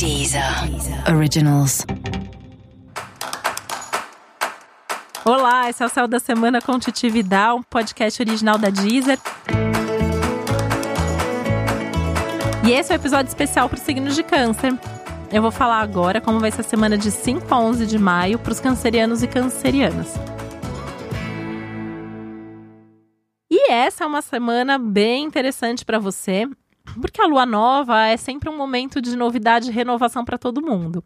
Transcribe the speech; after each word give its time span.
Deezer 0.00 0.42
Originals. 1.14 1.84
Olá, 5.26 5.68
esse 5.68 5.82
é 5.82 5.86
o 5.86 5.90
Céu 5.90 6.08
da 6.08 6.18
Semana 6.18 6.62
com 6.62 6.78
Titi 6.78 7.10
Vidal, 7.10 7.58
um 7.58 7.62
podcast 7.62 8.22
original 8.22 8.56
da 8.56 8.70
Deezer. 8.70 9.18
E 12.66 12.72
esse 12.72 12.90
é 12.90 12.96
o 12.96 12.98
um 12.98 13.00
episódio 13.02 13.28
especial 13.28 13.68
para 13.68 13.76
os 13.76 13.82
signos 13.82 14.16
de 14.16 14.22
câncer. 14.22 14.72
Eu 15.30 15.42
vou 15.42 15.50
falar 15.50 15.80
agora 15.80 16.18
como 16.18 16.40
vai 16.40 16.50
ser 16.50 16.62
a 16.62 16.64
semana 16.64 16.96
de 16.96 17.10
5 17.10 17.54
a 17.54 17.60
11 17.60 17.84
de 17.84 17.98
maio 17.98 18.38
para 18.38 18.52
os 18.52 18.58
cancerianos 18.58 19.22
e 19.22 19.28
cancerianas. 19.28 20.14
E 23.50 23.70
essa 23.70 24.04
é 24.04 24.06
uma 24.06 24.22
semana 24.22 24.78
bem 24.78 25.24
interessante 25.24 25.84
para 25.84 25.98
você, 25.98 26.48
porque 27.00 27.20
a 27.20 27.26
lua 27.26 27.46
nova 27.46 28.06
é 28.06 28.16
sempre 28.16 28.48
um 28.48 28.56
momento 28.56 29.00
de 29.00 29.16
novidade 29.16 29.70
e 29.70 29.72
renovação 29.72 30.24
para 30.24 30.38
todo 30.38 30.62
mundo. 30.62 31.04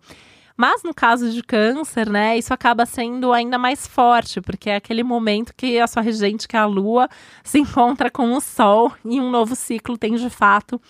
Mas 0.56 0.84
no 0.84 0.94
caso 0.94 1.30
de 1.30 1.42
câncer, 1.42 2.08
né, 2.08 2.38
isso 2.38 2.54
acaba 2.54 2.86
sendo 2.86 3.32
ainda 3.32 3.58
mais 3.58 3.88
forte, 3.88 4.40
porque 4.40 4.70
é 4.70 4.76
aquele 4.76 5.02
momento 5.02 5.52
que 5.56 5.80
a 5.80 5.86
sua 5.86 6.00
regente, 6.00 6.46
que 6.46 6.56
é 6.56 6.60
a 6.60 6.66
lua, 6.66 7.08
se 7.42 7.58
encontra 7.58 8.10
com 8.10 8.32
o 8.32 8.40
sol 8.40 8.92
e 9.04 9.20
um 9.20 9.30
novo 9.30 9.56
ciclo 9.56 9.98
tem 9.98 10.14
de 10.14 10.30
fato 10.30 10.80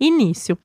início. 0.00 0.58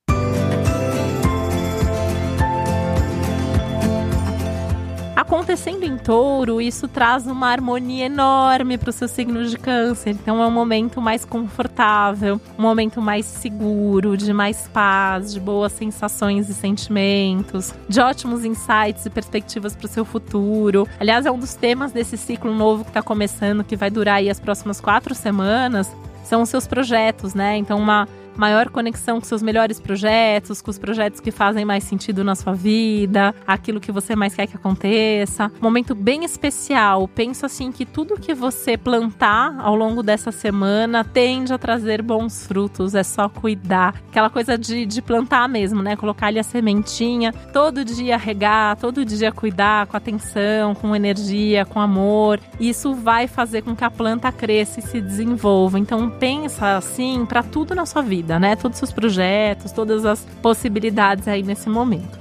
Acontecendo 5.27 5.83
em 5.83 5.97
touro, 5.97 6.61
isso 6.61 6.87
traz 6.87 7.27
uma 7.27 7.49
harmonia 7.49 8.05
enorme 8.05 8.77
para 8.77 8.91
o 8.91 8.93
seu 8.93 9.09
signo 9.09 9.43
de 9.45 9.57
câncer. 9.57 10.11
Então 10.11 10.41
é 10.41 10.47
um 10.47 10.51
momento 10.51 11.01
mais 11.01 11.25
confortável, 11.25 12.39
um 12.57 12.61
momento 12.61 13.01
mais 13.01 13.25
seguro, 13.25 14.15
de 14.15 14.31
mais 14.31 14.69
paz, 14.69 15.33
de 15.33 15.41
boas 15.41 15.73
sensações 15.73 16.47
e 16.47 16.53
sentimentos, 16.53 17.73
de 17.89 17.99
ótimos 17.99 18.45
insights 18.45 19.05
e 19.05 19.09
perspectivas 19.09 19.75
para 19.75 19.85
o 19.85 19.89
seu 19.89 20.05
futuro. 20.05 20.87
Aliás, 20.97 21.25
é 21.25 21.31
um 21.31 21.37
dos 21.37 21.55
temas 21.55 21.91
desse 21.91 22.15
ciclo 22.15 22.55
novo 22.55 22.85
que 22.85 22.91
está 22.91 23.01
começando, 23.01 23.65
que 23.65 23.75
vai 23.75 23.89
durar 23.89 24.15
aí 24.15 24.29
as 24.29 24.39
próximas 24.39 24.79
quatro 24.79 25.13
semanas, 25.13 25.93
são 26.23 26.41
os 26.41 26.47
seus 26.47 26.65
projetos, 26.65 27.33
né? 27.33 27.57
Então, 27.57 27.77
uma 27.77 28.07
maior 28.37 28.69
conexão 28.69 29.19
com 29.19 29.25
seus 29.25 29.41
melhores 29.41 29.79
projetos, 29.79 30.61
com 30.61 30.69
os 30.69 30.77
projetos 30.77 31.19
que 31.19 31.31
fazem 31.31 31.65
mais 31.65 31.83
sentido 31.83 32.23
na 32.23 32.35
sua 32.35 32.53
vida, 32.53 33.33
aquilo 33.45 33.79
que 33.79 33.91
você 33.91 34.15
mais 34.15 34.35
quer 34.35 34.47
que 34.47 34.55
aconteça. 34.55 35.51
Momento 35.59 35.95
bem 35.95 36.23
especial. 36.23 37.07
Penso 37.07 37.45
assim 37.45 37.71
que 37.71 37.85
tudo 37.85 38.19
que 38.19 38.33
você 38.33 38.77
plantar 38.77 39.59
ao 39.59 39.75
longo 39.75 40.03
dessa 40.03 40.31
semana 40.31 41.03
tende 41.03 41.53
a 41.53 41.57
trazer 41.57 42.01
bons 42.01 42.45
frutos. 42.45 42.93
É 42.93 43.03
só 43.03 43.27
cuidar. 43.27 43.95
Aquela 44.09 44.29
coisa 44.29 44.57
de, 44.57 44.85
de 44.85 45.01
plantar 45.01 45.47
mesmo, 45.49 45.81
né? 45.81 45.95
Colocar 45.95 46.27
ali 46.27 46.39
a 46.39 46.43
sementinha, 46.43 47.33
todo 47.51 47.83
dia 47.83 48.17
regar, 48.17 48.77
todo 48.77 49.03
dia 49.03 49.31
cuidar 49.31 49.87
com 49.87 49.97
atenção, 49.97 50.75
com 50.75 50.95
energia, 50.95 51.65
com 51.65 51.79
amor. 51.79 52.39
Isso 52.59 52.93
vai 52.93 53.27
fazer 53.27 53.63
com 53.63 53.75
que 53.75 53.83
a 53.83 53.91
planta 53.91 54.31
cresça 54.31 54.79
e 54.79 54.83
se 54.83 55.01
desenvolva. 55.01 55.79
Então 55.79 56.09
pensa 56.09 56.77
assim 56.77 57.25
para 57.25 57.41
tudo 57.41 57.73
na 57.73 57.85
sua 57.85 58.01
vida 58.01 58.26
vida, 58.27 58.39
né? 58.39 58.57
Todos 58.57 58.81
os 58.81 58.91
projetos, 58.91 59.71
todas 59.71 60.05
as 60.05 60.25
possibilidades 60.41 61.27
aí 61.27 61.41
nesse 61.41 61.69
momento. 61.69 62.19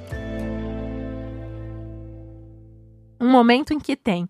Um 3.20 3.28
momento 3.28 3.74
em 3.74 3.80
que 3.80 3.96
tem 3.96 4.28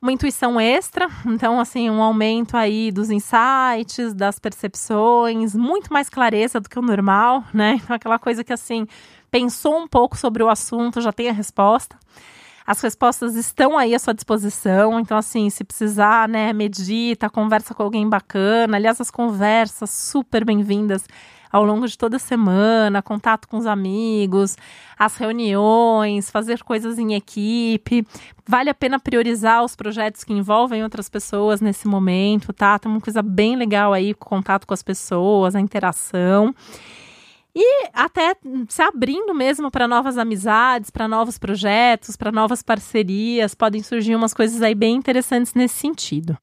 uma 0.00 0.10
intuição 0.10 0.58
extra, 0.58 1.08
então 1.26 1.60
assim, 1.60 1.88
um 1.90 2.02
aumento 2.02 2.56
aí 2.56 2.90
dos 2.90 3.10
insights, 3.10 4.14
das 4.14 4.38
percepções, 4.38 5.54
muito 5.54 5.92
mais 5.92 6.08
clareza 6.08 6.58
do 6.58 6.68
que 6.68 6.78
o 6.78 6.82
normal, 6.82 7.44
né? 7.52 7.78
Então 7.82 7.94
aquela 7.94 8.18
coisa 8.18 8.42
que 8.42 8.52
assim, 8.52 8.86
pensou 9.30 9.78
um 9.78 9.86
pouco 9.86 10.16
sobre 10.16 10.42
o 10.42 10.48
assunto, 10.48 11.00
já 11.00 11.12
tem 11.12 11.28
a 11.28 11.32
resposta. 11.32 11.96
As 12.66 12.80
respostas 12.80 13.34
estão 13.34 13.76
aí 13.76 13.94
à 13.94 13.98
sua 13.98 14.14
disposição, 14.14 15.00
então 15.00 15.16
assim, 15.16 15.50
se 15.50 15.64
precisar, 15.64 16.28
né, 16.28 16.52
medita, 16.52 17.28
conversa 17.28 17.74
com 17.74 17.82
alguém 17.82 18.08
bacana. 18.08 18.76
Aliás, 18.76 19.00
as 19.00 19.10
conversas 19.10 19.90
super 19.90 20.44
bem-vindas 20.44 21.04
ao 21.52 21.64
longo 21.64 21.86
de 21.86 21.98
toda 21.98 22.16
a 22.16 22.18
semana, 22.18 23.02
contato 23.02 23.46
com 23.46 23.58
os 23.58 23.66
amigos, 23.66 24.56
as 24.98 25.16
reuniões, 25.16 26.30
fazer 26.30 26.62
coisas 26.62 26.98
em 26.98 27.12
equipe. 27.12 28.06
Vale 28.48 28.70
a 28.70 28.74
pena 28.74 28.98
priorizar 28.98 29.62
os 29.62 29.76
projetos 29.76 30.24
que 30.24 30.32
envolvem 30.32 30.82
outras 30.82 31.10
pessoas 31.10 31.60
nesse 31.60 31.86
momento, 31.86 32.54
tá? 32.54 32.78
Tem 32.78 32.90
uma 32.90 33.00
coisa 33.02 33.22
bem 33.22 33.54
legal 33.54 33.92
aí, 33.92 34.14
contato 34.14 34.66
com 34.66 34.72
as 34.72 34.82
pessoas, 34.82 35.54
a 35.54 35.60
interação. 35.60 36.54
E 37.54 37.88
até 37.92 38.34
se 38.68 38.80
abrindo 38.80 39.34
mesmo 39.34 39.70
para 39.70 39.86
novas 39.86 40.16
amizades, 40.16 40.90
para 40.90 41.06
novos 41.06 41.36
projetos, 41.38 42.16
para 42.16 42.32
novas 42.32 42.62
parcerias, 42.62 43.54
podem 43.54 43.82
surgir 43.82 44.16
umas 44.16 44.32
coisas 44.32 44.62
aí 44.62 44.74
bem 44.74 44.96
interessantes 44.96 45.52
nesse 45.52 45.74
sentido. 45.74 46.36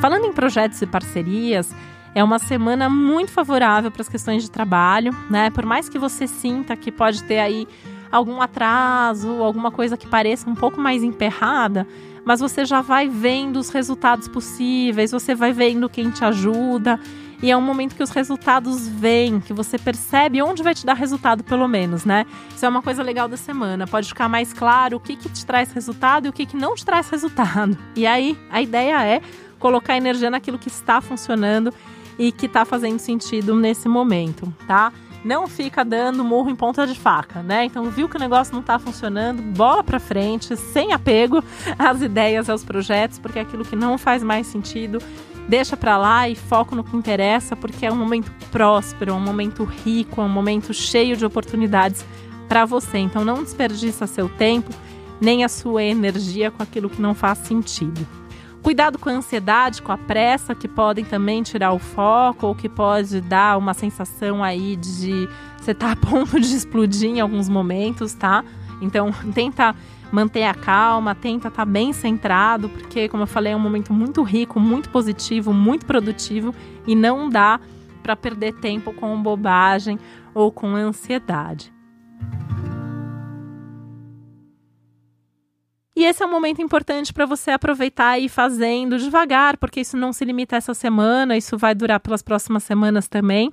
Falando 0.00 0.26
em 0.26 0.32
projetos 0.32 0.80
e 0.82 0.86
parcerias, 0.86 1.72
é 2.14 2.24
uma 2.24 2.38
semana 2.40 2.88
muito 2.88 3.30
favorável 3.30 3.90
para 3.92 4.02
as 4.02 4.08
questões 4.08 4.42
de 4.42 4.50
trabalho, 4.50 5.12
né? 5.30 5.50
Por 5.50 5.64
mais 5.64 5.88
que 5.88 5.98
você 5.98 6.26
sinta 6.26 6.76
que 6.76 6.90
pode 6.90 7.22
ter 7.24 7.38
aí 7.38 7.68
algum 8.10 8.40
atraso, 8.40 9.42
alguma 9.42 9.70
coisa 9.70 9.96
que 9.96 10.06
pareça 10.06 10.48
um 10.48 10.54
pouco 10.54 10.80
mais 10.80 11.02
emperrada, 11.02 11.86
mas 12.24 12.40
você 12.40 12.64
já 12.64 12.80
vai 12.80 13.08
vendo 13.08 13.58
os 13.58 13.70
resultados 13.70 14.28
possíveis, 14.28 15.10
você 15.10 15.34
vai 15.34 15.52
vendo 15.52 15.88
quem 15.88 16.10
te 16.10 16.24
ajuda. 16.24 17.00
E 17.40 17.50
é 17.52 17.56
um 17.56 17.60
momento 17.60 17.94
que 17.94 18.02
os 18.02 18.10
resultados 18.10 18.88
vêm, 18.88 19.38
que 19.38 19.52
você 19.52 19.78
percebe 19.78 20.42
onde 20.42 20.60
vai 20.60 20.74
te 20.74 20.84
dar 20.84 20.94
resultado, 20.94 21.44
pelo 21.44 21.68
menos, 21.68 22.04
né? 22.04 22.26
Isso 22.54 22.66
é 22.66 22.68
uma 22.68 22.82
coisa 22.82 23.00
legal 23.00 23.28
da 23.28 23.36
semana. 23.36 23.86
Pode 23.86 24.08
ficar 24.08 24.28
mais 24.28 24.52
claro 24.52 24.96
o 24.96 25.00
que, 25.00 25.14
que 25.14 25.28
te 25.28 25.46
traz 25.46 25.70
resultado 25.72 26.26
e 26.26 26.28
o 26.28 26.32
que, 26.32 26.44
que 26.44 26.56
não 26.56 26.74
te 26.74 26.84
traz 26.84 27.08
resultado. 27.10 27.78
E 27.94 28.06
aí, 28.06 28.36
a 28.50 28.60
ideia 28.60 29.04
é 29.04 29.22
colocar 29.58 29.96
energia 29.96 30.30
naquilo 30.30 30.58
que 30.58 30.68
está 30.68 31.00
funcionando 31.00 31.72
e 32.18 32.32
que 32.32 32.46
está 32.46 32.64
fazendo 32.64 32.98
sentido 32.98 33.54
nesse 33.54 33.88
momento, 33.88 34.52
tá? 34.66 34.92
Não 35.24 35.46
fica 35.46 35.84
dando 35.84 36.24
murro 36.24 36.50
em 36.50 36.56
ponta 36.56 36.86
de 36.86 36.94
faca, 36.94 37.42
né? 37.42 37.64
Então, 37.64 37.90
viu 37.90 38.08
que 38.08 38.16
o 38.16 38.20
negócio 38.20 38.52
não 38.52 38.60
está 38.60 38.78
funcionando, 38.78 39.42
bola 39.42 39.82
para 39.82 39.98
frente, 39.98 40.56
sem 40.56 40.92
apego 40.92 41.42
às 41.78 42.00
ideias, 42.00 42.48
aos 42.48 42.64
projetos, 42.64 43.18
porque 43.18 43.38
é 43.38 43.42
aquilo 43.42 43.64
que 43.64 43.76
não 43.76 43.98
faz 43.98 44.22
mais 44.22 44.46
sentido, 44.46 44.98
deixa 45.48 45.76
para 45.76 45.96
lá 45.96 46.28
e 46.28 46.34
foco 46.34 46.74
no 46.74 46.84
que 46.84 46.96
interessa, 46.96 47.56
porque 47.56 47.86
é 47.86 47.92
um 47.92 47.96
momento 47.96 48.30
próspero, 48.50 49.12
é 49.12 49.14
um 49.14 49.20
momento 49.20 49.64
rico, 49.64 50.20
é 50.20 50.24
um 50.24 50.28
momento 50.28 50.72
cheio 50.72 51.16
de 51.16 51.24
oportunidades 51.24 52.04
para 52.48 52.64
você. 52.64 52.98
Então, 52.98 53.24
não 53.24 53.42
desperdiça 53.42 54.06
seu 54.06 54.28
tempo 54.28 54.70
nem 55.20 55.44
a 55.44 55.48
sua 55.48 55.82
energia 55.82 56.50
com 56.50 56.62
aquilo 56.62 56.88
que 56.88 57.02
não 57.02 57.14
faz 57.14 57.38
sentido. 57.38 58.06
Cuidado 58.62 58.98
com 58.98 59.08
a 59.08 59.12
ansiedade, 59.12 59.80
com 59.80 59.92
a 59.92 59.98
pressa, 59.98 60.54
que 60.54 60.66
podem 60.66 61.04
também 61.04 61.42
tirar 61.42 61.72
o 61.72 61.78
foco 61.78 62.48
ou 62.48 62.54
que 62.54 62.68
pode 62.68 63.20
dar 63.20 63.56
uma 63.56 63.72
sensação 63.72 64.42
aí 64.42 64.76
de 64.76 65.28
você 65.56 65.72
tá 65.72 65.92
a 65.92 65.96
ponto 65.96 66.40
de 66.40 66.54
explodir 66.54 67.10
em 67.10 67.20
alguns 67.20 67.48
momentos, 67.48 68.14
tá? 68.14 68.44
Então, 68.80 69.12
tenta 69.34 69.74
manter 70.10 70.44
a 70.44 70.54
calma, 70.54 71.14
tenta 71.14 71.48
estar 71.48 71.64
tá 71.64 71.70
bem 71.70 71.92
centrado, 71.92 72.68
porque, 72.68 73.08
como 73.08 73.22
eu 73.24 73.26
falei, 73.26 73.52
é 73.52 73.56
um 73.56 73.60
momento 73.60 73.92
muito 73.92 74.22
rico, 74.22 74.58
muito 74.58 74.88
positivo, 74.90 75.52
muito 75.52 75.86
produtivo 75.86 76.54
e 76.86 76.94
não 76.94 77.28
dá 77.28 77.60
para 78.02 78.16
perder 78.16 78.54
tempo 78.54 78.92
com 78.92 79.20
bobagem 79.22 79.98
ou 80.34 80.50
com 80.50 80.74
ansiedade. 80.74 81.77
E 85.98 86.04
esse 86.04 86.22
é 86.22 86.26
um 86.26 86.30
momento 86.30 86.62
importante 86.62 87.12
para 87.12 87.26
você 87.26 87.50
aproveitar 87.50 88.20
e 88.20 88.26
ir 88.26 88.28
fazendo 88.28 89.00
devagar, 89.00 89.56
porque 89.56 89.80
isso 89.80 89.96
não 89.96 90.12
se 90.12 90.24
limita 90.24 90.54
a 90.54 90.58
essa 90.58 90.72
semana, 90.72 91.36
isso 91.36 91.58
vai 91.58 91.74
durar 91.74 91.98
pelas 91.98 92.22
próximas 92.22 92.62
semanas 92.62 93.08
também. 93.08 93.52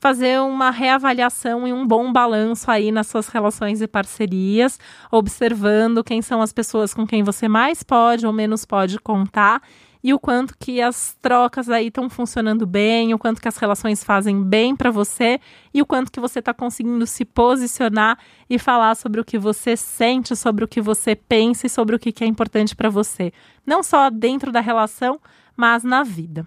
Fazer 0.00 0.40
uma 0.40 0.72
reavaliação 0.72 1.68
e 1.68 1.72
um 1.72 1.86
bom 1.86 2.12
balanço 2.12 2.68
aí 2.68 2.90
nas 2.90 3.06
suas 3.06 3.28
relações 3.28 3.80
e 3.80 3.86
parcerias, 3.86 4.76
observando 5.08 6.02
quem 6.02 6.20
são 6.20 6.42
as 6.42 6.52
pessoas 6.52 6.92
com 6.92 7.06
quem 7.06 7.22
você 7.22 7.46
mais 7.46 7.84
pode 7.84 8.26
ou 8.26 8.32
menos 8.32 8.64
pode 8.64 8.98
contar 8.98 9.62
e 10.04 10.12
o 10.12 10.18
quanto 10.18 10.54
que 10.58 10.82
as 10.82 11.16
trocas 11.22 11.70
aí 11.70 11.86
estão 11.86 12.10
funcionando 12.10 12.66
bem, 12.66 13.14
o 13.14 13.18
quanto 13.18 13.40
que 13.40 13.48
as 13.48 13.56
relações 13.56 14.04
fazem 14.04 14.44
bem 14.44 14.76
para 14.76 14.90
você 14.90 15.40
e 15.72 15.80
o 15.80 15.86
quanto 15.86 16.12
que 16.12 16.20
você 16.20 16.40
está 16.40 16.52
conseguindo 16.52 17.06
se 17.06 17.24
posicionar 17.24 18.18
e 18.48 18.58
falar 18.58 18.96
sobre 18.96 19.18
o 19.18 19.24
que 19.24 19.38
você 19.38 19.78
sente, 19.78 20.36
sobre 20.36 20.62
o 20.62 20.68
que 20.68 20.82
você 20.82 21.16
pensa 21.16 21.66
e 21.66 21.70
sobre 21.70 21.96
o 21.96 21.98
que, 21.98 22.12
que 22.12 22.22
é 22.22 22.26
importante 22.26 22.76
para 22.76 22.90
você, 22.90 23.32
não 23.66 23.82
só 23.82 24.10
dentro 24.10 24.52
da 24.52 24.60
relação, 24.60 25.18
mas 25.56 25.82
na 25.82 26.02
vida. 26.02 26.46